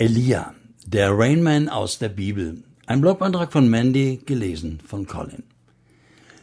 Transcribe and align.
Elia, 0.00 0.54
der 0.86 1.10
Rainman 1.10 1.68
aus 1.68 1.98
der 1.98 2.08
Bibel. 2.08 2.62
Ein 2.86 3.00
Blogbeitrag 3.00 3.50
von 3.50 3.68
Mandy, 3.68 4.20
gelesen 4.24 4.78
von 4.86 5.08
Colin. 5.08 5.42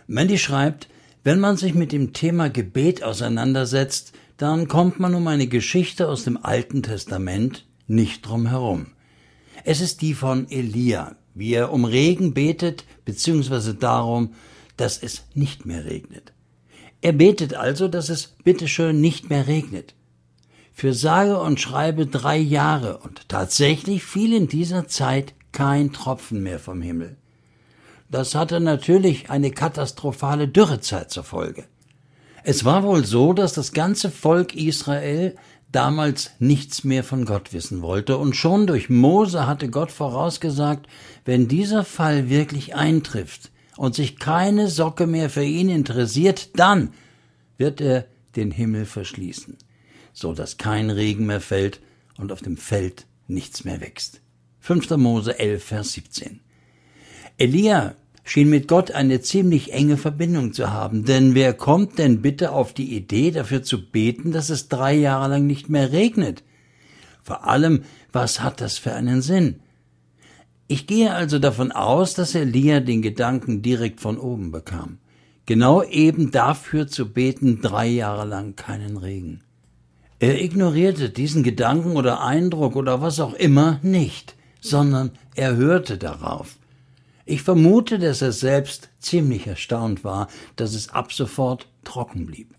Mandy 0.08 0.38
schreibt, 0.38 0.90
wenn 1.24 1.40
man 1.40 1.56
sich 1.56 1.74
mit 1.74 1.94
dem 1.94 2.12
Thema 2.12 2.50
Gebet 2.50 3.02
auseinandersetzt, 3.02 4.12
dann 4.36 4.68
kommt 4.68 5.00
man 5.00 5.16
um 5.16 5.26
eine 5.30 5.48
Geschichte 5.48 6.10
aus 6.10 6.26
dem 6.26 6.36
Alten 6.36 6.84
Testament 6.84 7.66
nicht 7.88 8.28
drum 8.28 8.48
herum. 8.48 8.88
Es 9.64 9.80
ist 9.80 10.02
die 10.02 10.16
von 10.16 10.52
Elia, 10.52 11.16
wie 11.34 11.54
er 11.54 11.72
um 11.72 11.86
Regen 11.86 12.34
betet, 12.34 12.84
beziehungsweise 13.06 13.74
darum, 13.74 14.34
dass 14.76 15.02
es 15.02 15.28
nicht 15.34 15.66
mehr 15.66 15.86
regnet. 15.86 16.34
Er 17.00 17.14
betet 17.14 17.54
also, 17.54 17.88
dass 17.88 18.10
es 18.10 18.28
bitteschön 18.28 19.00
nicht 19.00 19.30
mehr 19.30 19.48
regnet. 19.48 19.96
Für 20.78 20.94
sage 20.94 21.40
und 21.40 21.62
schreibe 21.62 22.06
drei 22.06 22.38
Jahre 22.38 22.98
und 22.98 23.30
tatsächlich 23.30 24.04
fiel 24.04 24.34
in 24.34 24.50
dieser 24.50 24.90
Zeit 24.90 25.34
kein 25.54 25.94
Tropfen 25.94 26.44
mehr 26.44 26.60
vom 26.60 26.82
Himmel. 26.82 27.16
Das 28.12 28.36
hatte 28.36 28.60
natürlich 28.60 29.30
eine 29.30 29.52
katastrophale 29.52 30.50
Dürrezeit 30.50 31.12
zur 31.12 31.24
Folge. 31.24 31.64
Es 32.44 32.66
war 32.66 32.84
wohl 32.84 33.06
so, 33.06 33.32
dass 33.32 33.54
das 33.54 33.72
ganze 33.72 34.12
Volk 34.12 34.54
Israel 34.54 35.38
damals 35.72 36.32
nichts 36.40 36.84
mehr 36.84 37.06
von 37.06 37.24
Gott 37.24 37.54
wissen 37.54 37.82
wollte, 37.82 38.18
und 38.18 38.36
schon 38.36 38.68
durch 38.68 38.90
Mose 38.90 39.48
hatte 39.48 39.70
Gott 39.70 39.92
vorausgesagt, 39.92 40.88
wenn 41.24 41.48
dieser 41.48 41.86
Fall 41.86 42.30
wirklich 42.30 42.76
eintrifft 42.76 43.50
und 43.78 43.96
sich 43.96 44.20
keine 44.20 44.68
Socke 44.68 45.08
mehr 45.08 45.30
für 45.30 45.44
ihn 45.44 45.70
interessiert, 45.70 46.50
dann 46.60 46.92
wird 47.58 47.80
er 47.80 48.06
den 48.36 48.52
Himmel 48.52 48.86
verschließen, 48.86 49.58
so 50.16 50.34
dass 50.34 50.58
kein 50.58 50.90
Regen 50.90 51.28
mehr 51.28 51.42
fällt 51.42 51.82
und 52.18 52.32
auf 52.32 52.42
dem 52.42 52.58
Feld 52.58 53.06
nichts 53.28 53.66
mehr 53.66 53.82
wächst. 53.82 54.22
5. 54.62 54.90
Mose 54.98 55.38
11, 55.38 55.64
Vers 55.64 55.94
17. 55.94 56.40
Elia 57.38 57.96
schien 58.24 58.50
mit 58.50 58.68
Gott 58.68 58.92
eine 58.92 59.22
ziemlich 59.22 59.74
enge 59.74 59.98
Verbindung 59.98 60.54
zu 60.54 60.72
haben, 60.72 61.06
denn 61.06 61.36
wer 61.36 61.54
kommt 61.54 62.00
denn 62.00 62.22
bitte 62.22 62.52
auf 62.52 62.74
die 62.74 62.96
Idee, 62.96 63.30
dafür 63.30 63.62
zu 63.62 63.92
beten, 63.92 64.32
dass 64.32 64.50
es 64.50 64.70
drei 64.70 64.96
Jahre 64.96 65.30
lang 65.30 65.46
nicht 65.46 65.70
mehr 65.70 65.92
regnet? 65.92 66.44
Vor 67.22 67.46
allem, 67.46 67.84
was 68.12 68.42
hat 68.42 68.62
das 68.62 68.78
für 68.78 68.94
einen 68.94 69.22
Sinn? 69.22 69.60
Ich 70.68 70.88
gehe 70.88 71.14
also 71.14 71.38
davon 71.38 71.72
aus, 71.72 72.16
dass 72.16 72.34
Elia 72.34 72.80
den 72.80 73.04
Gedanken 73.04 73.62
direkt 73.62 74.00
von 74.00 74.18
oben 74.18 74.50
bekam. 74.52 74.98
Genau 75.46 75.84
eben 75.84 76.32
dafür 76.32 76.88
zu 76.88 77.14
beten, 77.14 77.62
drei 77.62 77.88
Jahre 77.88 78.26
lang 78.26 78.56
keinen 78.56 78.98
Regen. 78.98 79.42
Er 80.20 80.42
ignorierte 80.42 81.10
diesen 81.10 81.44
Gedanken 81.44 81.98
oder 81.98 82.22
Eindruck 82.22 82.76
oder 82.76 83.02
was 83.02 83.20
auch 83.20 83.34
immer 83.34 83.80
nicht, 83.84 84.36
sondern 84.62 85.12
er 85.36 85.56
hörte 85.58 85.98
darauf. 85.98 86.58
Ich 87.26 87.42
vermute, 87.42 88.00
dass 88.00 88.22
er 88.22 88.32
selbst 88.32 88.90
ziemlich 89.00 89.48
erstaunt 89.48 90.04
war, 90.04 90.28
dass 90.56 90.74
es 90.74 90.90
ab 90.90 91.12
sofort 91.12 91.68
trocken 91.84 92.28
blieb. 92.28 92.56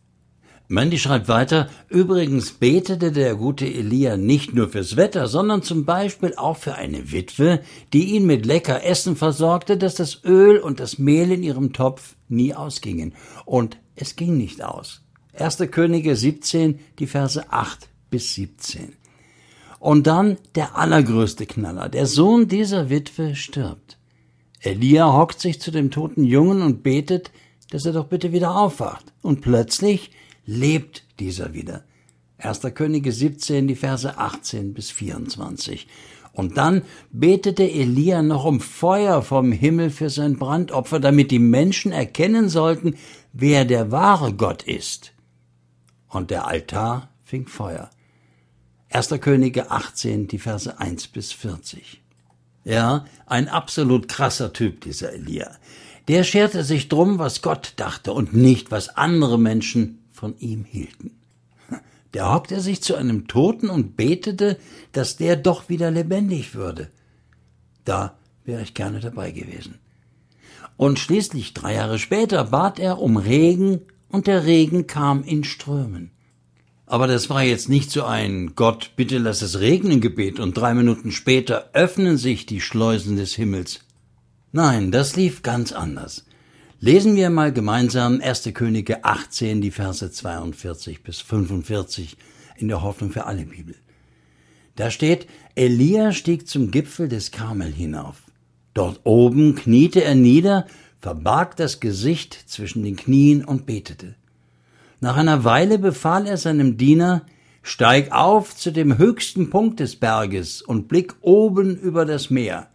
Mandy 0.69 0.99
schreibt 0.99 1.29
weiter, 1.29 1.71
übrigens 1.89 2.51
betete 2.51 3.13
der 3.13 3.37
gute 3.37 3.67
Elia 3.67 4.17
nicht 4.17 4.53
nur 4.53 4.69
fürs 4.69 4.97
Wetter, 4.97 5.29
sondern 5.29 5.63
zum 5.63 5.85
Beispiel 5.85 6.35
auch 6.37 6.57
für 6.57 6.75
eine 6.75 7.13
Witwe, 7.13 7.61
die 7.93 8.17
ihn 8.17 8.27
mit 8.27 8.45
lecker 8.45 8.85
Essen 8.85 9.15
versorgte, 9.15 9.77
dass 9.79 9.95
das 9.95 10.25
Öl 10.25 10.59
und 10.59 10.81
das 10.81 10.99
Mehl 10.99 11.31
in 11.31 11.45
ihrem 11.45 11.73
Topf 11.73 12.17
nie 12.29 12.53
ausgingen. 12.53 13.15
Und 13.45 13.79
es 13.95 14.17
ging 14.17 14.37
nicht 14.37 14.65
aus. 14.65 15.06
1. 15.41 15.59
Könige 15.71 16.17
17, 16.17 16.81
die 16.99 17.07
Verse 17.07 17.53
8 17.53 17.89
bis 18.11 18.35
17. 18.35 18.95
Und 19.79 20.07
dann 20.07 20.39
der 20.55 20.77
allergrößte 20.77 21.47
Knaller. 21.47 21.89
Der 21.89 22.07
Sohn 22.07 22.49
dieser 22.49 22.91
Witwe 22.91 23.35
stirbt. 23.35 23.99
Elia 24.61 25.13
hockt 25.13 25.41
sich 25.41 25.61
zu 25.61 25.71
dem 25.71 25.91
toten 25.91 26.25
Jungen 26.25 26.63
und 26.63 26.83
betet, 26.83 27.31
dass 27.71 27.85
er 27.85 27.93
doch 27.93 28.07
bitte 28.07 28.33
wieder 28.33 28.57
aufwacht. 28.57 29.13
Und 29.23 29.43
plötzlich 29.43 30.11
lebt 30.47 31.05
dieser 31.21 31.53
wieder. 31.53 31.85
1. 32.39 32.61
Könige 32.75 33.13
17, 33.13 33.69
die 33.69 33.77
Verse 33.77 34.19
18 34.19 34.75
bis 34.75 34.91
24. 34.91 35.87
Und 36.33 36.59
dann 36.59 36.83
betete 37.13 37.71
Elia 37.71 38.23
noch 38.23 38.45
um 38.45 38.61
Feuer 38.61 39.23
vom 39.23 39.53
Himmel 39.53 39.91
für 39.91 40.11
sein 40.11 40.37
Brandopfer, 40.37 41.01
damit 41.01 41.31
die 41.31 41.39
Menschen 41.39 41.93
erkennen 41.93 42.49
sollten, 42.49 42.97
wer 43.33 43.65
der 43.65 43.91
wahre 43.91 44.35
Gott 44.35 44.63
ist. 44.63 45.13
Und 46.09 46.31
der 46.31 46.47
Altar 46.47 47.09
fing 47.25 47.47
Feuer. 47.47 47.91
1. 48.91 49.09
Könige 49.21 49.71
18, 49.71 50.29
die 50.29 50.39
Verse 50.39 50.79
1 50.79 51.09
bis 51.09 51.33
40. 51.33 52.03
Ja, 52.65 53.05
ein 53.27 53.49
absolut 53.49 54.09
krasser 54.09 54.53
Typ, 54.53 54.81
dieser 54.81 55.13
Elia. 55.13 55.51
Der 56.09 56.25
scherte 56.25 56.65
sich 56.65 56.89
drum, 56.89 57.19
was 57.19 57.43
Gott 57.43 57.75
dachte 57.77 58.13
und 58.13 58.35
nicht, 58.35 58.71
was 58.71 58.97
andere 58.97 59.39
Menschen 59.39 60.05
von 60.11 60.37
ihm 60.39 60.65
hielten. 60.65 61.13
Da 62.13 62.33
hockte 62.33 62.61
sich 62.61 62.83
zu 62.83 62.95
einem 62.95 63.27
Toten 63.29 63.69
und 63.69 63.97
betete, 63.97 64.59
dass 64.93 65.17
der 65.17 65.37
doch 65.37 65.69
wieder 65.69 65.91
lebendig 65.91 66.55
würde. 66.55 66.89
Da 67.85 68.17
wäre 68.45 68.63
ich 68.63 68.73
gerne 68.73 69.01
dabei 69.01 69.33
gewesen. 69.33 69.79
Und 70.79 70.99
schließlich 70.99 71.53
drei 71.53 71.75
Jahre 71.75 71.99
später 71.99 72.45
bat 72.45 72.79
er 72.79 73.01
um 73.01 73.19
Regen, 73.19 73.83
und 74.09 74.27
der 74.27 74.45
Regen 74.45 74.87
kam 74.87 75.23
in 75.25 75.45
Strömen. 75.45 76.11
Aber 76.87 77.09
das 77.09 77.29
war 77.29 77.43
jetzt 77.43 77.69
nicht 77.69 77.91
so 77.91 78.05
ein 78.05 78.55
Gott, 78.55 78.93
bitte 78.95 79.19
lass 79.19 79.43
es 79.43 79.59
regnen 79.59 80.01
Gebet 80.01 80.39
und 80.39 80.57
drei 80.57 80.73
Minuten 80.73 81.11
später 81.11 81.71
öffnen 81.73 82.17
sich 82.17 82.47
die 82.47 82.61
Schleusen 82.61 83.17
des 83.17 83.35
Himmels. 83.35 83.81
Nein, 84.53 84.93
das 84.93 85.17
lief 85.17 85.43
ganz 85.43 85.73
anders. 85.73 86.25
Lesen 86.79 87.17
wir 87.17 87.31
mal 87.31 87.53
gemeinsam 87.53 88.21
1. 88.21 88.51
Könige 88.55 89.05
18, 89.05 89.61
die 89.61 89.73
Verse 89.73 90.11
42 90.11 91.03
bis 91.03 91.21
45 91.21 92.17
in 92.59 92.69
der 92.69 92.83
Hoffnung 92.83 93.11
für 93.11 93.27
alle 93.27 93.47
Bibel. 93.47 93.75
Da 94.77 94.91
steht, 94.91 95.27
Elia 95.55 96.13
stieg 96.13 96.47
zum 96.47 96.71
Gipfel 96.71 97.09
des 97.09 97.33
Karmel 97.33 97.73
hinauf. 97.73 98.23
Dort 98.75 99.01
oben 99.05 99.55
kniete 99.55 100.05
er 100.05 100.15
nieder, 100.15 100.67
verbarg 101.07 101.55
das 101.55 101.79
Gesicht 101.79 102.35
zwischen 102.47 102.83
den 102.83 102.97
Knien 102.97 103.45
und 103.45 103.65
betete. 103.65 104.17
Nach 105.01 105.17
einer 105.17 105.45
Weile 105.45 105.79
befahl 105.79 106.27
er 106.27 106.37
seinem 106.37 106.79
Diener, 106.79 107.25
Steig 107.63 108.11
auf 108.11 108.57
zu 108.57 108.73
dem 108.73 108.99
höchsten 108.99 109.49
Punkt 109.49 109.79
des 109.79 109.95
Berges 109.95 110.63
und 110.63 110.89
blick 110.89 111.15
oben 111.21 111.77
über 111.77 112.07
das 112.07 112.29
Meer. 112.29 112.71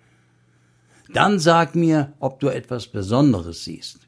Dann 1.13 1.39
sag 1.39 1.75
mir, 1.75 2.13
ob 2.21 2.39
du 2.39 2.47
etwas 2.47 2.87
Besonderes 2.87 3.65
siehst. 3.65 3.99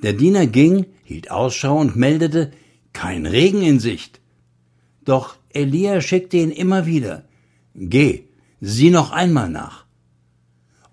Der 0.00 0.12
Diener 0.12 0.46
ging, 0.46 0.86
hielt 1.02 1.32
Ausschau 1.32 1.76
und 1.80 1.96
meldete, 1.96 2.52
kein 2.92 3.26
Regen 3.26 3.62
in 3.62 3.80
Sicht. 3.80 4.20
Doch 5.04 5.34
Elia 5.48 6.00
schickte 6.00 6.36
ihn 6.36 6.52
immer 6.52 6.86
wieder, 6.86 7.24
Geh, 7.74 8.28
sieh 8.60 8.90
noch 8.90 9.10
einmal 9.10 9.50
nach. 9.50 9.83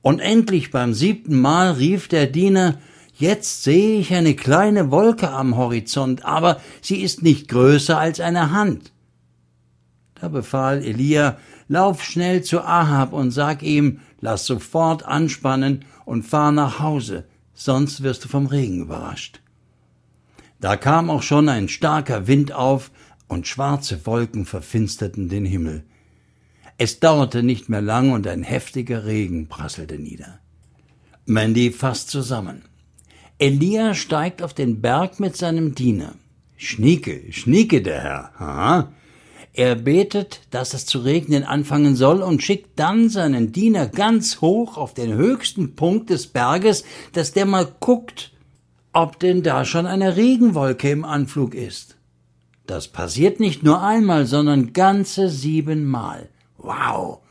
Und 0.02 0.20
endlich 0.20 0.72
beim 0.72 0.94
siebten 0.94 1.40
Mal 1.40 1.72
rief 1.72 2.08
der 2.08 2.28
Diener, 2.28 2.80
Jetzt 3.14 3.64
sehe 3.64 4.00
ich 4.00 4.14
eine 4.14 4.36
kleine 4.36 4.90
Wolke 4.90 5.30
am 5.30 5.56
Horizont, 5.56 6.26
aber 6.26 6.60
sie 6.82 7.02
ist 7.02 7.22
nicht 7.22 7.50
größer 7.50 8.00
als 8.00 8.20
eine 8.20 8.52
Hand. 8.52 8.94
Da 10.16 10.28
befahl 10.28 10.84
Elia, 10.84 11.38
lauf 11.68 12.04
schnell 12.04 12.44
zu 12.44 12.62
Ahab 12.62 13.14
und 13.14 13.30
sag 13.30 13.62
ihm, 13.62 14.00
lass 14.22 14.46
sofort 14.48 15.06
anspannen 15.06 15.86
und 16.06 16.24
fahr 16.24 16.52
nach 16.52 16.80
Hause, 16.80 17.26
sonst 17.54 18.02
wirst 18.02 18.26
du 18.26 18.28
vom 18.28 18.48
Regen 18.48 18.82
überrascht. 18.82 19.42
Da 20.60 20.76
kam 20.76 21.10
auch 21.12 21.24
schon 21.24 21.48
ein 21.48 21.70
starker 21.70 22.28
Wind 22.28 22.54
auf, 22.54 22.92
und 23.32 23.48
schwarze 23.48 24.06
Wolken 24.06 24.46
verfinsterten 24.46 25.30
den 25.30 25.46
Himmel. 25.46 25.86
Es 26.84 27.00
dauerte 27.00 27.44
nicht 27.44 27.70
mehr 27.70 27.84
lang 27.84 28.12
und 28.12 28.26
ein 28.26 28.42
heftiger 28.42 29.06
Regen 29.06 29.48
prasselte 29.48 30.00
nieder. 30.00 30.40
Mandy 31.28 31.70
fasst 31.70 32.10
zusammen. 32.10 32.64
Elia 33.38 33.94
steigt 33.94 34.42
auf 34.42 34.56
den 34.56 34.82
Berg 34.82 35.20
mit 35.20 35.38
seinem 35.38 35.76
Diener. 35.76 36.16
Schnieke, 36.58 37.32
schnieke 37.32 37.84
der 37.84 38.02
Herr, 38.02 38.32
ha? 38.40 38.94
Er 39.54 39.76
betet, 39.76 40.42
dass 40.50 40.74
es 40.74 40.88
zu 40.88 40.98
regnen 40.98 41.44
anfangen 41.44 41.96
soll 41.96 42.24
und 42.24 42.42
schickt 42.42 42.80
dann 42.80 43.10
seinen 43.10 43.52
Diener 43.52 43.86
ganz 43.86 44.42
hoch 44.42 44.76
auf 44.76 44.96
den 44.96 45.14
höchsten 45.14 45.76
Punkt 45.76 46.10
des 46.10 46.26
Berges, 46.26 46.84
dass 47.14 47.32
der 47.32 47.46
mal 47.46 47.72
guckt, 47.80 48.32
ob 48.92 49.20
denn 49.20 49.44
da 49.44 49.66
schon 49.66 49.86
eine 49.86 50.18
Regenwolke 50.18 50.90
im 50.90 51.06
Anflug 51.06 51.54
ist. 51.54 51.96
Das 52.66 52.88
passiert 52.88 53.40
nicht 53.40 53.62
nur 53.62 53.84
einmal, 53.84 54.26
sondern 54.26 54.74
ganze 54.74 55.30
siebenmal. 55.30 56.28
Wow. 56.62 57.22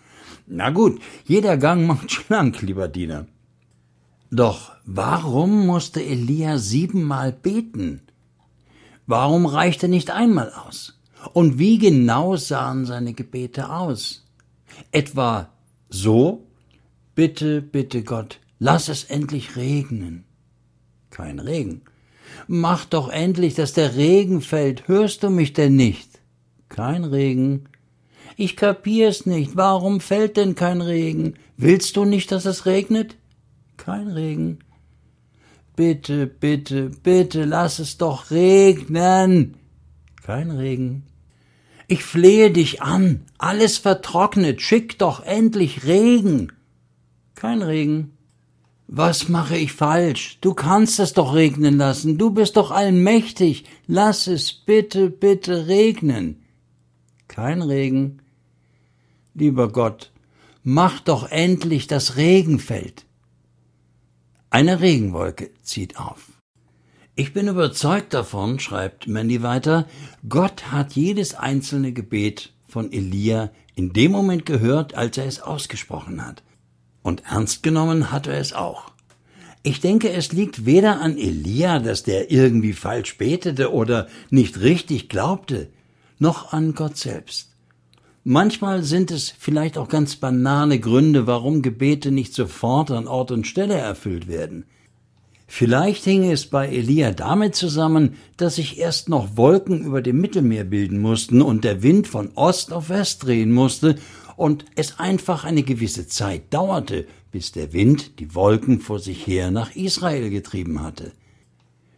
Na 0.46 0.70
gut, 0.70 1.00
jeder 1.24 1.56
Gang 1.56 1.86
macht 1.86 2.10
schlank, 2.10 2.62
lieber 2.62 2.88
Diener. 2.88 3.26
Doch 4.30 4.72
warum 4.84 5.66
musste 5.66 6.02
Elia 6.04 6.58
siebenmal 6.58 7.32
beten? 7.32 8.02
Warum 9.06 9.46
reichte 9.46 9.88
nicht 9.88 10.10
einmal 10.10 10.52
aus? 10.52 11.00
Und 11.32 11.58
wie 11.58 11.78
genau 11.78 12.36
sahen 12.36 12.86
seine 12.86 13.12
Gebete 13.12 13.70
aus? 13.70 14.26
Etwa 14.92 15.50
so, 15.88 16.46
bitte, 17.14 17.60
bitte 17.60 18.02
Gott, 18.02 18.40
lass 18.58 18.88
es 18.88 19.04
endlich 19.04 19.56
regnen. 19.56 20.24
Kein 21.10 21.40
Regen. 21.40 21.82
Mach 22.46 22.84
doch 22.84 23.08
endlich, 23.08 23.54
dass 23.54 23.72
der 23.72 23.96
Regen 23.96 24.40
fällt. 24.40 24.86
Hörst 24.86 25.22
du 25.24 25.30
mich 25.30 25.52
denn 25.52 25.74
nicht? 25.74 26.20
Kein 26.68 27.04
Regen. 27.04 27.68
Ich 28.40 28.56
kapier's 28.56 29.26
nicht. 29.26 29.54
Warum 29.54 30.00
fällt 30.00 30.38
denn 30.38 30.54
kein 30.54 30.80
Regen? 30.80 31.34
Willst 31.58 31.94
du 31.98 32.06
nicht, 32.06 32.32
dass 32.32 32.46
es 32.46 32.64
regnet? 32.64 33.18
Kein 33.76 34.08
Regen. 34.08 34.60
Bitte, 35.76 36.26
bitte, 36.26 36.88
bitte, 37.02 37.44
lass 37.44 37.80
es 37.80 37.98
doch 37.98 38.30
regnen. 38.30 39.58
Kein 40.22 40.50
Regen. 40.52 41.02
Ich 41.86 42.02
flehe 42.02 42.50
dich 42.50 42.80
an. 42.80 43.26
Alles 43.36 43.76
vertrocknet. 43.76 44.62
Schick 44.62 44.98
doch 44.98 45.22
endlich 45.22 45.84
Regen. 45.84 46.50
Kein 47.34 47.60
Regen. 47.60 48.16
Was 48.86 49.28
mache 49.28 49.58
ich 49.58 49.74
falsch? 49.74 50.38
Du 50.40 50.54
kannst 50.54 50.98
es 50.98 51.12
doch 51.12 51.34
regnen 51.34 51.76
lassen. 51.76 52.16
Du 52.16 52.30
bist 52.30 52.56
doch 52.56 52.70
allmächtig. 52.70 53.66
Lass 53.86 54.28
es 54.28 54.50
bitte, 54.54 55.10
bitte 55.10 55.66
regnen. 55.66 56.42
Kein 57.28 57.60
Regen. 57.60 58.22
Lieber 59.34 59.70
Gott, 59.70 60.12
mach 60.62 61.00
doch 61.00 61.30
endlich 61.30 61.86
das 61.86 62.16
Regenfeld. 62.16 63.06
Eine 64.50 64.80
Regenwolke 64.80 65.50
zieht 65.62 65.98
auf. 65.98 66.32
Ich 67.14 67.32
bin 67.32 67.48
überzeugt 67.48 68.14
davon, 68.14 68.58
schreibt 68.58 69.06
Mandy 69.06 69.42
weiter, 69.42 69.86
Gott 70.28 70.72
hat 70.72 70.94
jedes 70.94 71.34
einzelne 71.34 71.92
Gebet 71.92 72.52
von 72.66 72.92
Elia 72.92 73.50
in 73.74 73.92
dem 73.92 74.12
Moment 74.12 74.46
gehört, 74.46 74.94
als 74.94 75.18
er 75.18 75.26
es 75.26 75.40
ausgesprochen 75.40 76.24
hat. 76.26 76.42
Und 77.02 77.22
ernst 77.30 77.62
genommen 77.62 78.10
hat 78.10 78.26
er 78.26 78.38
es 78.38 78.52
auch. 78.52 78.90
Ich 79.62 79.80
denke, 79.80 80.10
es 80.10 80.32
liegt 80.32 80.64
weder 80.64 81.00
an 81.00 81.18
Elia, 81.18 81.78
dass 81.78 82.02
der 82.02 82.30
irgendwie 82.30 82.72
falsch 82.72 83.18
betete 83.18 83.72
oder 83.72 84.08
nicht 84.30 84.60
richtig 84.60 85.08
glaubte, 85.08 85.68
noch 86.18 86.52
an 86.52 86.74
Gott 86.74 86.96
selbst. 86.96 87.49
Manchmal 88.24 88.82
sind 88.82 89.10
es 89.10 89.30
vielleicht 89.30 89.78
auch 89.78 89.88
ganz 89.88 90.16
banale 90.16 90.78
Gründe, 90.78 91.26
warum 91.26 91.62
Gebete 91.62 92.10
nicht 92.10 92.34
sofort 92.34 92.90
an 92.90 93.08
Ort 93.08 93.30
und 93.30 93.46
Stelle 93.46 93.74
erfüllt 93.74 94.28
werden. 94.28 94.64
Vielleicht 95.46 96.04
hing 96.04 96.30
es 96.30 96.46
bei 96.46 96.68
Elia 96.68 97.12
damit 97.12 97.56
zusammen, 97.56 98.14
dass 98.36 98.56
sich 98.56 98.78
erst 98.78 99.08
noch 99.08 99.36
Wolken 99.36 99.82
über 99.82 100.02
dem 100.02 100.20
Mittelmeer 100.20 100.64
bilden 100.64 101.00
mussten 101.00 101.42
und 101.42 101.64
der 101.64 101.82
Wind 101.82 102.06
von 102.06 102.30
Ost 102.36 102.72
auf 102.72 102.88
West 102.88 103.24
drehen 103.24 103.52
musste 103.52 103.96
und 104.36 104.64
es 104.76 105.00
einfach 105.00 105.44
eine 105.44 105.62
gewisse 105.62 106.06
Zeit 106.06 106.42
dauerte, 106.54 107.06
bis 107.32 107.52
der 107.52 107.72
Wind 107.72 108.20
die 108.20 108.34
Wolken 108.34 108.80
vor 108.80 109.00
sich 109.00 109.26
her 109.26 109.50
nach 109.50 109.74
Israel 109.74 110.30
getrieben 110.30 110.82
hatte. 110.82 111.12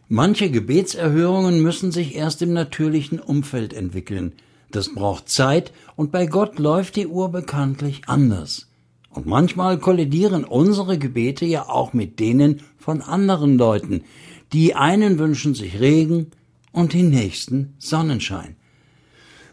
Manche 0.07 0.49
Gebetserhörungen 0.49 1.61
müssen 1.61 1.91
sich 1.91 2.15
erst 2.15 2.41
im 2.41 2.53
natürlichen 2.53 3.19
Umfeld 3.19 3.73
entwickeln. 3.73 4.33
Das 4.73 4.91
braucht 4.91 5.29
Zeit 5.29 5.71
und 5.95 6.11
bei 6.11 6.25
Gott 6.25 6.57
läuft 6.57 6.95
die 6.95 7.05
Uhr 7.05 7.29
bekanntlich 7.29 8.01
anders. 8.07 8.71
Und 9.11 9.27
manchmal 9.27 9.77
kollidieren 9.77 10.43
unsere 10.43 10.97
Gebete 10.97 11.45
ja 11.45 11.69
auch 11.69 11.93
mit 11.93 12.19
denen 12.19 12.61
von 12.79 13.01
anderen 13.03 13.55
Leuten. 13.59 14.03
Die 14.51 14.73
einen 14.73 15.19
wünschen 15.19 15.53
sich 15.53 15.79
Regen 15.79 16.31
und 16.71 16.93
die 16.93 17.03
nächsten 17.03 17.75
Sonnenschein. 17.77 18.55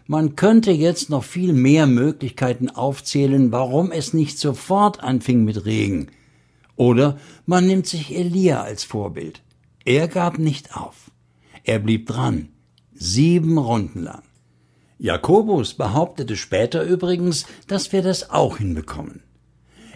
Man 0.06 0.36
könnte 0.36 0.70
jetzt 0.70 1.10
noch 1.10 1.22
viel 1.22 1.52
mehr 1.52 1.86
Möglichkeiten 1.86 2.70
aufzählen, 2.70 3.52
warum 3.52 3.92
es 3.92 4.14
nicht 4.14 4.38
sofort 4.38 5.02
anfing 5.02 5.44
mit 5.44 5.66
Regen. 5.66 6.08
Oder 6.76 7.18
man 7.44 7.66
nimmt 7.66 7.86
sich 7.86 8.16
Elia 8.16 8.62
als 8.62 8.84
Vorbild. 8.84 9.42
Er 9.84 10.08
gab 10.08 10.38
nicht 10.38 10.74
auf. 10.74 11.10
Er 11.62 11.78
blieb 11.78 12.06
dran. 12.06 12.48
Sieben 12.94 13.58
Runden 13.58 14.02
lang. 14.02 14.22
Jakobus 15.02 15.72
behauptete 15.72 16.36
später 16.36 16.82
übrigens, 16.82 17.46
dass 17.66 17.90
wir 17.90 18.02
das 18.02 18.28
auch 18.28 18.58
hinbekommen. 18.58 19.22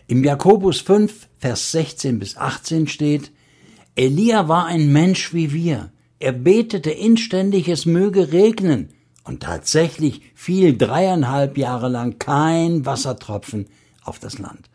Im 0.06 0.24
Jakobus 0.24 0.80
5, 0.80 1.28
Vers 1.36 1.72
16 1.72 2.18
bis 2.18 2.38
18 2.38 2.86
steht, 2.86 3.30
Elia 3.96 4.48
war 4.48 4.64
ein 4.64 4.90
Mensch 4.90 5.34
wie 5.34 5.52
wir. 5.52 5.92
Er 6.20 6.32
betete 6.32 6.90
inständig, 6.90 7.68
es 7.68 7.84
möge 7.84 8.32
regnen. 8.32 8.94
Und 9.24 9.42
tatsächlich 9.42 10.22
fiel 10.34 10.76
dreieinhalb 10.76 11.58
Jahre 11.58 11.90
lang 11.90 12.18
kein 12.18 12.86
Wassertropfen 12.86 13.66
auf 14.04 14.18
das 14.18 14.38
Land. 14.38 14.70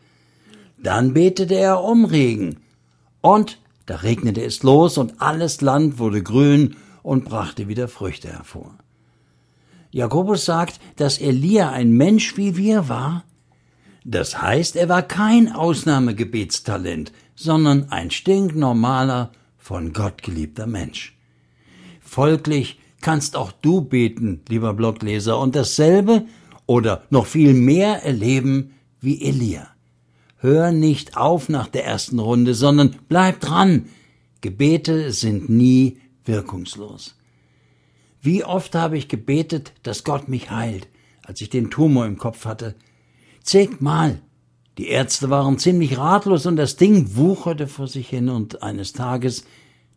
Dann 0.77 1.15
betete 1.15 1.55
er 1.55 1.83
um 1.83 2.05
Regen. 2.05 2.57
Und 3.21 3.59
da 3.87 3.95
regnete 3.95 4.43
es 4.43 4.61
los 4.61 4.99
und 4.99 5.21
alles 5.23 5.61
Land 5.61 5.97
wurde 5.97 6.21
grün 6.21 6.75
und 7.01 7.25
brachte 7.25 7.67
wieder 7.67 7.87
Früchte 7.87 8.27
hervor. 8.27 8.75
Jakobus 9.91 10.45
sagt, 10.45 10.79
dass 10.97 11.17
Elia 11.17 11.71
ein 11.71 11.91
Mensch 11.91 12.37
wie 12.37 12.57
wir 12.57 12.89
war. 12.89 13.23
Das 14.05 14.41
heißt, 14.41 14.75
er 14.75 14.89
war 14.89 15.01
kein 15.01 15.51
Ausnahmegebetstalent, 15.51 17.11
sondern 17.35 17.91
ein 17.91 18.11
stinknormaler, 18.11 19.31
von 19.57 19.93
Gott 19.93 20.23
geliebter 20.23 20.65
Mensch. 20.65 21.15
Folglich 22.01 22.79
kannst 23.01 23.35
auch 23.35 23.51
du 23.51 23.81
beten, 23.81 24.41
lieber 24.49 24.73
Blogleser, 24.73 25.37
und 25.39 25.55
dasselbe 25.55 26.25
oder 26.65 27.03
noch 27.09 27.27
viel 27.27 27.53
mehr 27.53 28.03
erleben 28.03 28.71
wie 28.99 29.21
Elia. 29.21 29.67
Hör 30.37 30.71
nicht 30.71 31.17
auf 31.17 31.49
nach 31.49 31.67
der 31.67 31.85
ersten 31.85 32.17
Runde, 32.17 32.55
sondern 32.55 32.95
bleib 33.09 33.41
dran. 33.41 33.89
Gebete 34.41 35.11
sind 35.11 35.49
nie 35.49 35.97
wirkungslos. 36.25 37.18
Wie 38.21 38.43
oft 38.43 38.75
habe 38.75 38.97
ich 38.97 39.07
gebetet, 39.07 39.73
dass 39.83 40.03
Gott 40.03 40.27
mich 40.27 40.51
heilt, 40.51 40.87
als 41.23 41.41
ich 41.41 41.49
den 41.49 41.69
Tumor 41.69 42.05
im 42.05 42.17
Kopf 42.17 42.45
hatte. 42.45 42.75
Zigmal. 43.43 44.21
Die 44.77 44.87
Ärzte 44.87 45.29
waren 45.29 45.59
ziemlich 45.59 45.97
ratlos 45.97 46.45
und 46.45 46.55
das 46.55 46.75
Ding 46.75 47.15
wucherte 47.15 47.67
vor 47.67 47.87
sich 47.87 48.09
hin 48.09 48.29
und 48.29 48.63
eines 48.63 48.93
Tages 48.93 49.45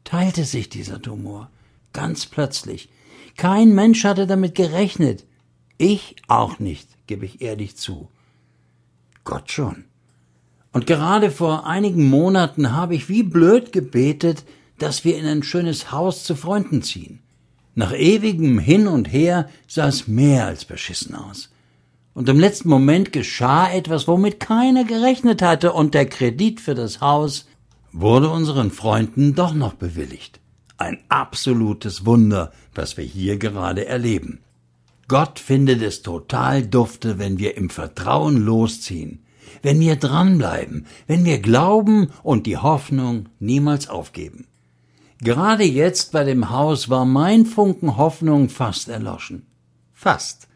teilte 0.04 0.44
sich 0.44 0.68
dieser 0.68 1.00
Tumor 1.00 1.50
ganz 1.92 2.26
plötzlich. 2.26 2.88
Kein 3.36 3.74
Mensch 3.74 4.04
hatte 4.04 4.26
damit 4.26 4.54
gerechnet. 4.54 5.24
Ich 5.78 6.16
auch 6.28 6.58
nicht, 6.58 6.88
gebe 7.06 7.24
ich 7.24 7.40
ehrlich 7.40 7.76
zu. 7.76 8.08
Gott 9.24 9.50
schon. 9.50 9.84
Und 10.72 10.86
gerade 10.86 11.30
vor 11.30 11.66
einigen 11.66 12.08
Monaten 12.08 12.72
habe 12.72 12.94
ich 12.94 13.08
wie 13.08 13.22
blöd 13.22 13.72
gebetet, 13.72 14.44
dass 14.78 15.04
wir 15.04 15.18
in 15.18 15.26
ein 15.26 15.42
schönes 15.42 15.92
Haus 15.92 16.24
zu 16.24 16.34
Freunden 16.34 16.82
ziehen. 16.82 17.20
Nach 17.74 17.92
ewigem 17.94 18.58
Hin 18.58 18.86
und 18.86 19.12
Her 19.12 19.48
sah 19.66 19.88
es 19.88 20.06
mehr 20.06 20.46
als 20.46 20.64
beschissen 20.64 21.14
aus. 21.14 21.50
Und 22.14 22.28
im 22.28 22.38
letzten 22.38 22.68
Moment 22.68 23.12
geschah 23.12 23.72
etwas, 23.72 24.06
womit 24.06 24.40
keiner 24.40 24.84
gerechnet 24.84 25.40
hatte, 25.40 25.72
und 25.72 25.94
der 25.94 26.06
Kredit 26.06 26.60
für 26.60 26.74
das 26.74 27.00
Haus 27.00 27.46
wurde 27.92 28.28
unseren 28.28 28.70
Freunden 28.70 29.34
doch 29.34 29.54
noch 29.54 29.74
bewilligt. 29.74 30.40
Ein 30.76 30.98
absolutes 31.08 32.04
Wunder, 32.04 32.52
was 32.74 32.96
wir 32.96 33.04
hier 33.04 33.38
gerade 33.38 33.86
erleben. 33.86 34.40
Gott 35.08 35.38
findet 35.38 35.82
es 35.82 36.02
total 36.02 36.66
dufte, 36.66 37.18
wenn 37.18 37.38
wir 37.38 37.56
im 37.56 37.70
Vertrauen 37.70 38.36
losziehen, 38.44 39.24
wenn 39.62 39.80
wir 39.80 39.96
dranbleiben, 39.96 40.86
wenn 41.06 41.24
wir 41.24 41.38
glauben 41.38 42.08
und 42.22 42.46
die 42.46 42.58
Hoffnung 42.58 43.28
niemals 43.38 43.88
aufgeben. 43.88 44.46
Gerade 45.24 45.62
jetzt 45.62 46.10
bei 46.10 46.24
dem 46.24 46.50
Haus 46.50 46.90
war 46.90 47.04
mein 47.04 47.46
Funken 47.46 47.96
Hoffnung 47.96 48.48
fast 48.48 48.88
erloschen. 48.88 49.46
Fast. 49.92 50.48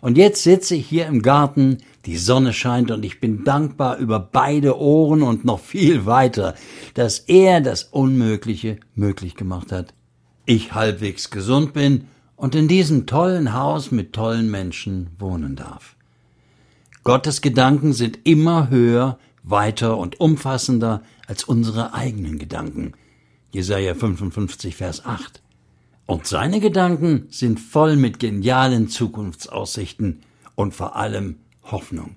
Und 0.00 0.16
jetzt 0.16 0.42
sitze 0.42 0.76
ich 0.76 0.86
hier 0.86 1.06
im 1.06 1.20
Garten, 1.20 1.76
die 2.06 2.16
Sonne 2.16 2.54
scheint 2.54 2.90
und 2.90 3.04
ich 3.04 3.20
bin 3.20 3.44
dankbar 3.44 3.98
über 3.98 4.18
beide 4.18 4.78
Ohren 4.78 5.22
und 5.22 5.44
noch 5.44 5.60
viel 5.60 6.06
weiter, 6.06 6.54
dass 6.94 7.18
er 7.18 7.60
das 7.60 7.84
Unmögliche 7.84 8.78
möglich 8.94 9.34
gemacht 9.34 9.70
hat. 9.72 9.92
Ich 10.46 10.72
halbwegs 10.72 11.28
gesund 11.28 11.74
bin 11.74 12.06
und 12.34 12.54
in 12.54 12.66
diesem 12.66 13.04
tollen 13.04 13.52
Haus 13.52 13.90
mit 13.90 14.14
tollen 14.14 14.50
Menschen 14.50 15.10
wohnen 15.18 15.54
darf. 15.54 15.96
Gottes 17.02 17.42
Gedanken 17.42 17.92
sind 17.92 18.20
immer 18.24 18.70
höher, 18.70 19.18
weiter 19.42 19.98
und 19.98 20.18
umfassender 20.18 21.02
als 21.26 21.44
unsere 21.44 21.92
eigenen 21.92 22.38
Gedanken. 22.38 22.94
Jesaja 23.54 23.94
55, 23.94 24.74
Vers 24.74 25.04
8. 25.04 25.40
Und 26.06 26.26
seine 26.26 26.58
Gedanken 26.58 27.28
sind 27.30 27.60
voll 27.60 27.94
mit 27.94 28.18
genialen 28.18 28.88
Zukunftsaussichten 28.88 30.24
und 30.56 30.74
vor 30.74 30.96
allem 30.96 31.36
Hoffnung. 31.62 32.16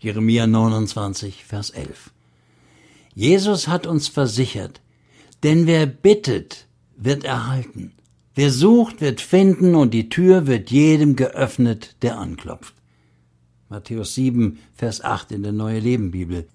Jeremia 0.00 0.48
29, 0.48 1.44
Vers 1.44 1.70
11. 1.70 2.10
Jesus 3.14 3.68
hat 3.68 3.86
uns 3.86 4.08
versichert, 4.08 4.80
denn 5.44 5.68
wer 5.68 5.86
bittet, 5.86 6.66
wird 6.96 7.22
erhalten. 7.22 7.92
Wer 8.34 8.50
sucht, 8.50 9.00
wird 9.00 9.20
finden 9.20 9.76
und 9.76 9.94
die 9.94 10.08
Tür 10.08 10.48
wird 10.48 10.72
jedem 10.72 11.14
geöffnet, 11.14 11.94
der 12.02 12.18
anklopft. 12.18 12.74
Matthäus 13.68 14.16
7, 14.16 14.58
Vers 14.74 15.00
8 15.00 15.30
in 15.30 15.44
der 15.44 15.52
Neue 15.52 15.78
Leben 15.78 16.10
Bibel. 16.10 16.48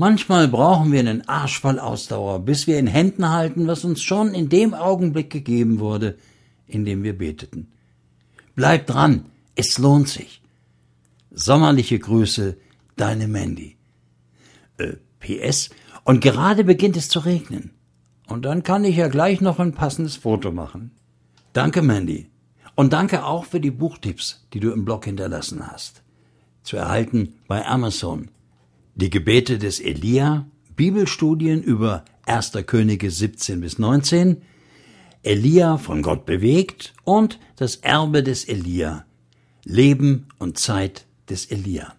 Manchmal 0.00 0.46
brauchen 0.46 0.92
wir 0.92 1.00
einen 1.00 1.28
Arsch 1.28 1.58
voll 1.58 1.80
Ausdauer, 1.80 2.44
bis 2.44 2.68
wir 2.68 2.78
in 2.78 2.86
Händen 2.86 3.30
halten, 3.30 3.66
was 3.66 3.84
uns 3.84 4.00
schon 4.00 4.32
in 4.32 4.48
dem 4.48 4.72
Augenblick 4.72 5.28
gegeben 5.28 5.80
wurde, 5.80 6.16
in 6.68 6.84
dem 6.84 7.02
wir 7.02 7.18
beteten. 7.18 7.72
Bleib 8.54 8.86
dran, 8.86 9.24
es 9.56 9.76
lohnt 9.76 10.08
sich. 10.08 10.40
Sommerliche 11.32 11.98
Grüße, 11.98 12.56
deine 12.94 13.26
Mandy. 13.26 13.76
Äh, 14.76 14.98
PS. 15.18 15.70
Und 16.04 16.20
gerade 16.20 16.62
beginnt 16.62 16.96
es 16.96 17.08
zu 17.08 17.18
regnen. 17.18 17.72
Und 18.28 18.44
dann 18.44 18.62
kann 18.62 18.84
ich 18.84 18.94
ja 18.94 19.08
gleich 19.08 19.40
noch 19.40 19.58
ein 19.58 19.72
passendes 19.72 20.14
Foto 20.14 20.52
machen. 20.52 20.92
Danke, 21.52 21.82
Mandy. 21.82 22.30
Und 22.76 22.92
danke 22.92 23.24
auch 23.24 23.46
für 23.46 23.58
die 23.58 23.72
Buchtipps, 23.72 24.46
die 24.52 24.60
du 24.60 24.70
im 24.70 24.84
Blog 24.84 25.06
hinterlassen 25.06 25.66
hast. 25.66 26.04
Zu 26.62 26.76
erhalten 26.76 27.34
bei 27.48 27.66
Amazon. 27.66 28.30
Die 29.00 29.10
Gebete 29.10 29.58
des 29.58 29.78
Elia, 29.78 30.48
Bibelstudien 30.74 31.62
über 31.62 32.04
1. 32.26 32.50
Könige 32.66 33.12
17 33.12 33.60
bis 33.60 33.78
19, 33.78 34.42
Elia 35.22 35.76
von 35.78 36.02
Gott 36.02 36.26
bewegt 36.26 36.94
und 37.04 37.38
das 37.54 37.76
Erbe 37.76 38.24
des 38.24 38.46
Elia, 38.46 39.04
Leben 39.62 40.26
und 40.38 40.58
Zeit 40.58 41.06
des 41.30 41.46
Elia. 41.46 41.94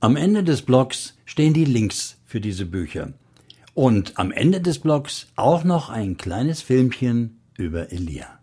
Am 0.00 0.16
Ende 0.16 0.42
des 0.42 0.62
Blogs 0.62 1.18
stehen 1.26 1.52
die 1.52 1.66
Links 1.66 2.16
für 2.24 2.40
diese 2.40 2.64
Bücher. 2.64 3.12
Und 3.74 4.18
am 4.18 4.32
Ende 4.32 4.62
des 4.62 4.78
Blogs 4.78 5.26
auch 5.36 5.62
noch 5.62 5.90
ein 5.90 6.16
kleines 6.16 6.62
Filmchen 6.62 7.38
über 7.58 7.92
Elia. 7.92 8.40